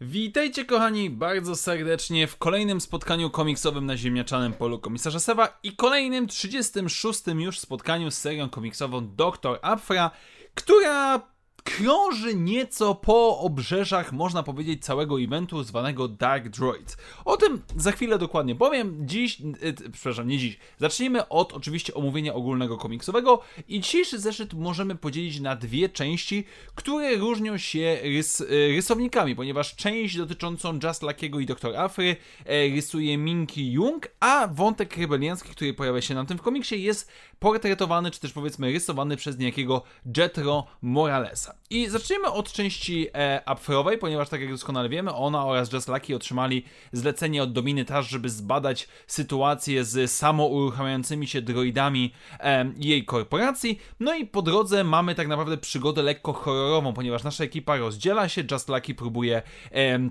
Witajcie 0.00 0.64
kochani 0.64 1.10
bardzo 1.10 1.56
serdecznie 1.56 2.26
w 2.26 2.36
kolejnym 2.36 2.80
spotkaniu 2.80 3.30
komiksowym 3.30 3.86
na 3.86 3.96
ziemniaczanym 3.96 4.52
polu 4.52 4.78
komisarza 4.78 5.20
Sewa 5.20 5.58
i 5.62 5.76
kolejnym 5.76 6.26
36 6.26 7.20
już 7.26 7.58
spotkaniu 7.58 8.10
z 8.10 8.18
serią 8.18 8.48
komiksową 8.48 9.06
Dr. 9.16 9.58
Afra, 9.62 10.10
która 10.54 11.20
krąży 11.68 12.34
nieco 12.34 12.94
po 12.94 13.38
obrzeżach, 13.38 14.12
można 14.12 14.42
powiedzieć, 14.42 14.84
całego 14.84 15.20
eventu 15.20 15.62
zwanego 15.62 16.08
Dark 16.08 16.48
Droids. 16.48 16.96
O 17.24 17.36
tym 17.36 17.62
za 17.76 17.92
chwilę 17.92 18.18
dokładnie 18.18 18.54
powiem. 18.54 18.96
Dziś, 19.00 19.40
yy, 19.40 19.74
przepraszam, 19.92 20.28
nie 20.28 20.38
dziś. 20.38 20.58
Zacznijmy 20.78 21.28
od 21.28 21.52
oczywiście 21.52 21.94
omówienia 21.94 22.34
ogólnego 22.34 22.76
komiksowego 22.76 23.40
i 23.68 23.80
dzisiejszy 23.80 24.18
zeszyt 24.18 24.54
możemy 24.54 24.94
podzielić 24.94 25.40
na 25.40 25.56
dwie 25.56 25.88
części, 25.88 26.44
które 26.74 27.16
różnią 27.16 27.58
się 27.58 27.98
rys, 28.02 28.40
yy, 28.40 28.68
rysownikami, 28.68 29.36
ponieważ 29.36 29.76
część 29.76 30.16
dotyczącą 30.16 30.78
Just 30.82 31.02
Luckiego 31.02 31.40
i 31.40 31.46
Dr. 31.46 31.76
Afry 31.76 32.16
yy, 32.46 32.74
rysuje 32.74 33.18
Minky 33.18 33.72
Jung, 33.72 34.08
a 34.20 34.48
wątek 34.52 34.96
rebeliancki, 34.96 35.48
który 35.48 35.74
pojawia 35.74 36.00
się 36.00 36.14
na 36.14 36.24
tym 36.24 36.38
w 36.38 36.42
komiksie 36.42 36.82
jest 36.82 37.10
portretowany, 37.38 38.10
czy 38.10 38.20
też 38.20 38.32
powiedzmy 38.32 38.72
rysowany 38.72 39.16
przez 39.16 39.38
niejakiego 39.38 39.82
Jetro 40.16 40.66
Moralesa. 40.82 41.57
I 41.70 41.88
zacznijmy 41.88 42.30
od 42.30 42.52
części 42.52 43.06
e, 43.12 43.42
upfrowej, 43.52 43.98
ponieważ 43.98 44.28
tak 44.28 44.40
jak 44.40 44.50
doskonale 44.50 44.88
wiemy, 44.88 45.14
ona 45.14 45.46
oraz 45.46 45.72
Just 45.72 45.88
Lucky 45.88 46.16
otrzymali 46.16 46.64
zlecenie 46.92 47.42
od 47.42 47.52
Dominy 47.52 47.84
Tash, 47.84 48.08
żeby 48.08 48.30
zbadać 48.30 48.88
sytuację 49.06 49.84
z 49.84 50.10
samouruchamiającymi 50.10 51.26
się 51.26 51.42
droidami 51.42 52.12
e, 52.40 52.72
jej 52.76 53.04
korporacji. 53.04 53.78
No 54.00 54.14
i 54.14 54.26
po 54.26 54.42
drodze 54.42 54.84
mamy 54.84 55.14
tak 55.14 55.28
naprawdę 55.28 55.56
przygodę 55.56 56.02
lekko 56.02 56.32
horrorową, 56.32 56.92
ponieważ 56.92 57.24
nasza 57.24 57.44
ekipa 57.44 57.76
rozdziela 57.76 58.28
się, 58.28 58.44
Just 58.50 58.68
Lucky 58.68 58.94
próbuje... 58.94 59.42
E, 59.72 60.10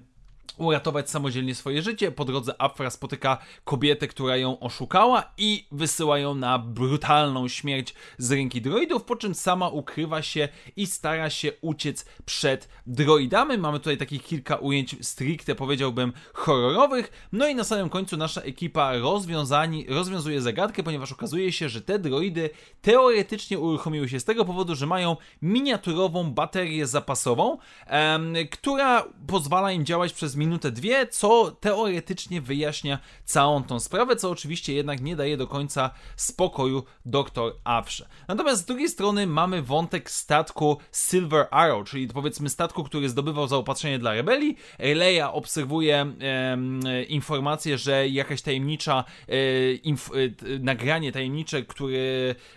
uratować 0.58 1.10
samodzielnie 1.10 1.56
swoje 1.56 1.82
życie. 1.82 2.12
Po 2.12 2.26
drodze 2.26 2.62
Afra 2.62 2.90
spotyka 2.90 3.38
kobietę, 3.64 4.08
która 4.08 4.38
ją 4.38 4.60
oszukała 4.60 5.32
i 5.38 5.68
wysyła 5.72 6.20
ją 6.20 6.36
na 6.36 6.60
brutalną 6.60 7.48
śmierć 7.48 7.94
z 8.18 8.32
ręki 8.32 8.62
droidów, 8.62 9.04
po 9.04 9.16
czym 9.16 9.36
sama 9.36 9.70
ukrywa 9.70 10.22
się 10.22 10.50
i 10.76 10.88
stara 10.88 11.30
się 11.30 11.52
uciec 11.62 12.06
przed 12.26 12.70
droidami. 12.88 13.58
Mamy 13.58 13.80
tutaj 13.80 13.98
takich 13.98 14.24
kilka 14.24 14.56
ujęć 14.56 14.96
stricte, 15.02 15.56
powiedziałbym, 15.56 16.14
horrorowych. 16.34 17.28
No 17.32 17.48
i 17.48 17.56
na 17.56 17.64
samym 17.64 17.90
końcu 17.90 18.18
nasza 18.18 18.42
ekipa 18.42 18.98
rozwiązani, 18.98 19.86
rozwiązuje 19.90 20.42
zagadkę, 20.42 20.84
ponieważ 20.84 21.12
okazuje 21.12 21.52
się, 21.52 21.70
że 21.70 21.82
te 21.82 22.00
droidy 22.00 22.50
teoretycznie 22.82 23.60
uruchomiły 23.60 24.10
się 24.10 24.20
z 24.20 24.26
tego 24.26 24.46
powodu, 24.46 24.76
że 24.76 24.86
mają 24.86 25.18
miniaturową 25.42 26.32
baterię 26.32 26.88
zapasową, 26.88 27.58
em, 27.86 28.36
która 28.52 29.06
pozwala 29.28 29.72
im 29.72 29.86
działać 29.86 30.14
przez 30.14 30.36
minutę, 30.38 30.72
dwie, 30.72 31.08
co 31.08 31.52
teoretycznie 31.52 32.42
wyjaśnia 32.42 33.00
całą 33.24 33.64
tą 33.64 33.80
sprawę, 33.80 34.16
co 34.16 34.30
oczywiście 34.30 34.74
jednak 34.74 35.02
nie 35.02 35.16
daje 35.16 35.38
do 35.38 35.48
końca 35.48 35.90
spokoju 36.16 36.84
doktor 37.06 37.54
Afrze. 37.64 38.08
Natomiast 38.28 38.62
z 38.62 38.66
drugiej 38.66 38.90
strony 38.90 39.28
mamy 39.28 39.62
wątek 39.62 40.12
statku 40.12 40.78
Silver 40.92 41.48
Arrow, 41.52 41.90
czyli 41.90 42.08
powiedzmy 42.08 42.50
statku, 42.50 42.84
który 42.84 43.10
zdobywał 43.10 43.48
zaopatrzenie 43.48 44.00
dla 44.00 44.14
rebelii. 44.14 44.58
Leia 44.80 45.34
obserwuje 45.34 46.14
e, 46.22 47.04
informację, 47.04 47.78
że 47.78 48.08
jakaś 48.08 48.42
tajemnicza 48.42 49.04
e, 49.28 49.74
inf, 49.74 50.12
e, 50.12 50.14
nagranie 50.60 51.12
tajemnicze, 51.12 51.64
które 51.64 51.98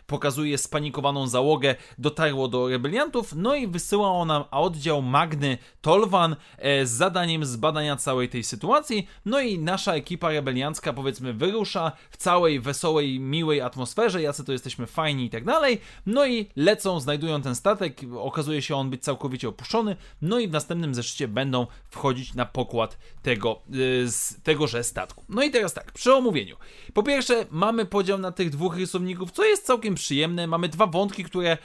pokazuje 0.06 0.58
spanikowaną 0.58 1.27
załogę, 1.27 1.75
dotarło 1.98 2.48
do 2.48 2.69
rebeliantów, 2.69 3.33
no 3.36 3.55
i 3.55 3.67
wysyła 3.67 4.11
ona 4.11 4.51
oddział 4.51 5.03
Magny 5.03 5.58
Tolvan 5.80 6.36
e, 6.58 6.86
z 6.86 6.91
zadaniem 6.91 7.45
zbadania 7.45 7.70
zbadania 7.70 7.97
całej 7.97 8.29
tej 8.29 8.45
sytuacji. 8.45 9.07
No 9.25 9.41
i 9.41 9.58
nasza 9.58 9.95
ekipa 9.95 10.31
rebeliancka, 10.31 10.92
powiedzmy, 10.92 11.35
wyrusza 11.35 11.92
w 12.11 12.17
całej 12.17 12.61
wesołej, 12.61 13.20
miłej 13.20 13.61
atmosferze, 13.61 14.23
jacy 14.23 14.45
to 14.45 14.53
jesteśmy 14.53 14.86
fajni 14.86 15.25
i 15.25 15.31
tak 15.31 15.45
dalej. 15.45 15.80
No 16.07 16.27
i 16.27 16.47
lecą, 16.57 17.01
znajdują 17.01 17.42
ten 17.42 17.55
statek, 17.55 18.01
okazuje 18.19 18.63
się 18.63 18.77
on 18.77 18.91
być 18.91 19.03
całkowicie 19.03 19.48
opuszczony. 19.48 19.97
No 20.23 20.39
i 20.39 20.48
w 20.48 20.51
następnym 20.51 20.95
zeszycie 20.95 21.29
będą 21.29 21.67
wchodzić 21.91 22.35
na 22.35 22.47
pokład 22.47 22.98
tego, 23.23 23.61
yy, 23.69 24.11
z 24.11 24.42
tegoże 24.42 24.85
statku. 24.85 25.25
No 25.29 25.42
i 25.42 25.51
teraz 25.51 25.75
tak, 25.75 25.92
przy 25.92 26.14
omówieniu. 26.14 26.57
Po 26.95 27.03
pierwsze, 27.03 27.47
mamy 27.51 27.86
podział 27.86 28.19
na 28.19 28.33
tych 28.33 28.51
dwóch 28.51 28.77
rysowników, 28.77 29.30
co 29.30 29.45
jest 29.45 29.67
całkiem 29.67 29.95
przyjemne. 29.95 30.47
Mamy 30.47 30.69
dwa 30.69 30.86
wątki, 30.86 31.25
które 31.25 31.59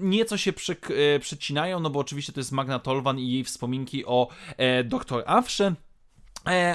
nieco 0.00 0.36
się 0.36 0.52
przy, 0.52 0.76
e, 1.14 1.18
przecinają, 1.18 1.80
no 1.80 1.90
bo 1.90 2.00
oczywiście 2.00 2.32
to 2.32 2.40
jest 2.40 2.52
Magna 2.52 2.78
Tolvan 2.78 3.18
i 3.18 3.32
jej 3.32 3.44
wspominki 3.44 4.06
o 4.06 4.28
e, 4.56 4.84
doktor 4.84 5.22
Awsze. 5.26 5.39
afsend 5.40 5.76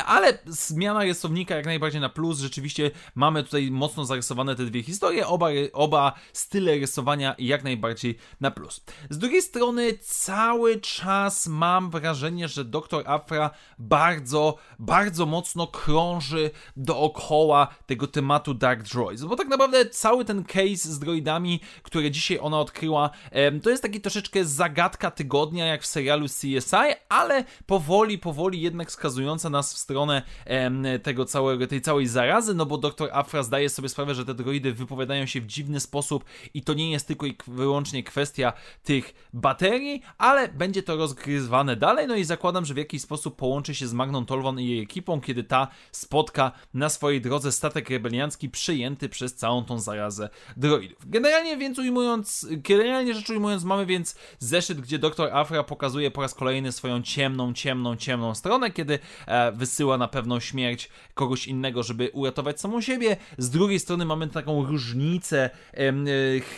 ale 0.05 0.39
zmiana 0.45 1.03
rysownika 1.03 1.55
jak 1.55 1.65
najbardziej 1.65 2.01
na 2.01 2.09
plus. 2.09 2.39
Rzeczywiście 2.39 2.91
mamy 3.15 3.43
tutaj 3.43 3.71
mocno 3.71 4.05
zarysowane 4.05 4.55
te 4.55 4.65
dwie 4.65 4.83
historie. 4.83 5.27
Oba, 5.27 5.47
oba 5.73 6.13
style 6.33 6.75
rysowania 6.75 7.35
jak 7.39 7.63
najbardziej 7.63 8.17
na 8.41 8.51
plus. 8.51 8.83
Z 9.09 9.17
drugiej 9.17 9.41
strony, 9.41 9.97
cały 10.01 10.79
czas 10.79 11.47
mam 11.47 11.89
wrażenie, 11.89 12.47
że 12.47 12.65
Dr. 12.65 13.03
Afra 13.05 13.49
bardzo, 13.79 14.57
bardzo 14.79 15.25
mocno 15.25 15.67
krąży 15.67 16.51
dookoła 16.75 17.67
tego 17.85 18.07
tematu 18.07 18.53
Dark 18.53 18.83
Droids. 18.83 19.23
Bo 19.23 19.35
tak 19.35 19.47
naprawdę 19.47 19.89
cały 19.89 20.25
ten 20.25 20.43
case 20.43 20.75
z 20.75 20.99
droidami, 20.99 21.59
który 21.83 22.11
dzisiaj 22.11 22.39
ona 22.41 22.59
odkryła, 22.59 23.09
to 23.63 23.69
jest 23.69 23.83
taki 23.83 24.01
troszeczkę 24.01 24.45
zagadka 24.45 25.11
tygodnia, 25.11 25.65
jak 25.65 25.81
w 25.81 25.87
serialu 25.87 26.25
CSI, 26.25 26.95
ale 27.09 27.43
powoli, 27.65 28.17
powoli 28.17 28.61
jednak 28.61 28.89
wskazująca 28.89 29.49
nas 29.55 29.73
w 29.73 29.77
stronę 29.77 30.21
tego 31.03 31.25
całego, 31.25 31.67
tej 31.67 31.81
całej 31.81 32.07
zarazy, 32.07 32.53
no 32.53 32.65
bo 32.65 32.77
doktor 32.77 33.09
Afra 33.13 33.43
zdaje 33.43 33.69
sobie 33.69 33.89
sprawę, 33.89 34.15
że 34.15 34.25
te 34.25 34.33
droidy 34.33 34.73
wypowiadają 34.73 35.25
się 35.25 35.41
w 35.41 35.45
dziwny 35.45 35.79
sposób 35.79 36.25
i 36.53 36.61
to 36.61 36.73
nie 36.73 36.91
jest 36.91 37.07
tylko 37.07 37.25
i 37.25 37.37
wyłącznie 37.47 38.03
kwestia 38.03 38.53
tych 38.83 39.29
baterii, 39.33 40.01
ale 40.17 40.47
będzie 40.47 40.83
to 40.83 40.95
rozgryzwane 40.95 41.75
dalej, 41.75 42.07
no 42.07 42.15
i 42.15 42.23
zakładam, 42.23 42.65
że 42.65 42.73
w 42.73 42.77
jakiś 42.77 43.01
sposób 43.01 43.35
połączy 43.35 43.75
się 43.75 43.87
z 43.87 43.93
Magną 43.93 44.25
Tolwan 44.25 44.59
i 44.59 44.67
jej 44.67 44.79
ekipą, 44.79 45.21
kiedy 45.21 45.43
ta 45.43 45.67
spotka 45.91 46.51
na 46.73 46.89
swojej 46.89 47.21
drodze 47.21 47.51
statek 47.51 47.89
rebeliancki 47.89 48.49
przyjęty 48.49 49.09
przez 49.09 49.35
całą 49.35 49.65
tą 49.65 49.79
zarazę 49.79 50.29
droidów. 50.57 51.09
Generalnie 51.09 51.57
więc 51.57 51.79
ujmując, 51.79 52.47
generalnie 52.51 53.13
rzecz 53.13 53.29
ujmując, 53.29 53.63
mamy 53.63 53.85
więc 53.85 54.15
zeszyt, 54.39 54.81
gdzie 54.81 54.99
doktor 54.99 55.29
Afra 55.33 55.63
pokazuje 55.63 56.11
po 56.11 56.21
raz 56.21 56.33
kolejny 56.33 56.71
swoją 56.71 57.01
ciemną, 57.01 57.53
ciemną, 57.53 57.95
ciemną 57.95 58.35
stronę, 58.35 58.71
kiedy 58.71 58.99
e, 59.27 59.44
wysyła 59.51 59.97
na 59.97 60.07
pewną 60.07 60.39
śmierć 60.39 60.89
kogoś 61.13 61.47
innego, 61.47 61.83
żeby 61.83 62.09
uratować 62.13 62.61
samą 62.61 62.81
siebie. 62.81 63.17
Z 63.37 63.49
drugiej 63.49 63.79
strony 63.79 64.05
mamy 64.05 64.27
taką 64.27 64.65
różnicę 64.65 65.49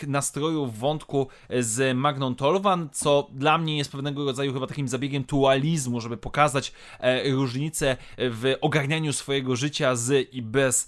nastroju 0.07 0.65
w 0.65 0.77
wątku 0.77 1.27
z 1.59 1.97
Magną 1.97 2.35
Tolvan, 2.35 2.89
co 2.91 3.27
dla 3.31 3.57
mnie 3.57 3.77
jest 3.77 3.91
pewnego 3.91 4.25
rodzaju 4.25 4.53
chyba 4.53 4.67
takim 4.67 4.87
zabiegiem 4.87 5.23
dualizmu, 5.23 6.01
żeby 6.01 6.17
pokazać 6.17 6.71
e, 6.99 7.29
różnicę 7.31 7.97
w 8.17 8.55
ogarnianiu 8.61 9.13
swojego 9.13 9.55
życia 9.55 9.95
z 9.95 10.33
i 10.33 10.41
bez 10.41 10.87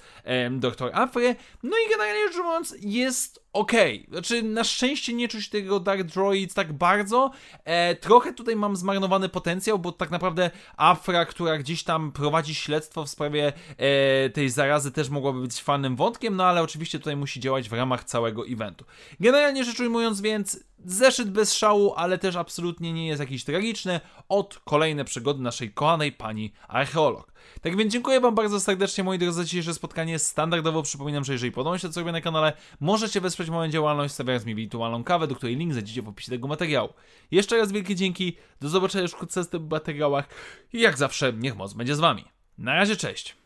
Dr. 0.52 0.92
Afry. 0.94 1.36
No 1.64 1.78
i 1.86 1.90
generalnie 1.90 2.28
rzecz 2.28 2.38
biorąc 2.60 2.76
jest. 2.82 3.50
Okay. 3.54 4.06
Znaczy, 4.12 4.44
na 4.44 4.64
szczęście 4.64 5.14
nie 5.14 5.28
czuć 5.28 5.50
tego 5.50 5.80
Dark 5.80 6.04
Droids 6.04 6.54
tak 6.54 6.74
bardzo. 6.74 7.32
E, 7.64 7.96
trochę 7.96 8.34
tutaj 8.34 8.56
mam 8.56 8.76
zmarnowany 8.76 9.30
potencjał, 9.30 9.80
bo 9.80 9.92
tak 9.92 10.12
naprawdę 10.12 10.52
Afra, 10.78 11.26
która 11.26 11.58
gdzieś 11.58 11.84
tam 11.90 12.12
prowadzi 12.12 12.56
śledztwo 12.56 13.06
w 13.06 13.10
sprawie 13.10 13.54
e, 13.78 14.30
tej 14.30 14.50
zarazy, 14.50 14.92
też 14.92 15.10
mogłaby 15.10 15.42
być 15.42 15.62
fajnym 15.62 15.96
wątkiem, 15.96 16.36
no 16.36 16.46
ale 16.46 16.62
oczywiście 16.62 17.00
tutaj 17.00 17.16
musi 17.16 17.40
działać 17.40 17.70
w 17.70 17.74
ramach 17.74 18.04
całego 18.04 18.48
eventu. 18.48 18.86
Generalnie 19.20 19.64
rzecz 19.64 19.80
ujmując, 19.80 20.22
więc 20.22 20.64
zeszyt 20.86 21.32
bez 21.32 21.54
szału, 21.54 21.94
ale 21.96 22.18
też 22.18 22.36
absolutnie 22.36 22.94
nie 22.94 23.08
jest 23.08 23.20
jakiś 23.20 23.44
tragiczny. 23.44 24.00
Od 24.30 24.60
kolejne 24.66 25.06
przygody 25.06 25.42
naszej 25.42 25.74
kochanej 25.74 26.12
pani 26.12 26.54
archeolog. 26.68 27.32
Tak 27.62 27.78
więc 27.78 27.94
dziękuję 27.94 28.22
Wam 28.22 28.36
bardzo 28.36 28.60
serdecznie, 28.60 29.04
moi 29.04 29.18
drodzy, 29.18 29.38
za 29.38 29.44
dzisiejsze 29.44 29.74
spotkanie. 29.74 30.20
Standardowo 30.20 30.84
przypominam, 30.84 31.24
że 31.24 31.34
jeżeli 31.34 31.52
podoba 31.52 31.78
się 31.78 31.90
co 31.90 32.00
robię 32.00 32.12
na 32.12 32.22
kanale, 32.22 32.54
możecie 32.80 33.22
wesprzeć 33.22 33.50
moją 33.50 33.72
działalność, 33.72 34.14
stawiając 34.14 34.46
mi 34.46 34.56
wirtualną 34.56 35.04
kawę, 35.04 35.28
do 35.28 35.36
której 35.36 35.56
link 35.56 35.74
znajdziecie 35.74 36.02
w 36.02 36.08
opisie 36.08 36.32
tego 36.32 36.48
materiału. 36.48 36.90
Jeszcze 37.32 37.58
raz 37.58 37.72
wielkie 37.72 37.96
dzięki, 37.96 38.38
do 38.62 38.70
zobaczenia 38.70 39.02
już 39.02 39.12
wkrótce 39.12 39.44
w 39.44 39.48
tych 39.48 39.62
materiałach 39.62 40.26
i 40.74 40.80
jak 40.80 40.98
zawsze, 40.98 41.34
niech 41.34 41.56
moc 41.56 41.74
będzie 41.74 41.96
z 41.96 42.00
Wami. 42.00 42.26
Na 42.58 42.74
razie, 42.74 42.96
cześć! 42.96 43.39